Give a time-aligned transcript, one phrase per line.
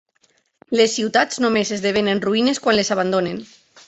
[0.79, 3.39] Les ciutats només esdevenen ruïnes quan les abandonen.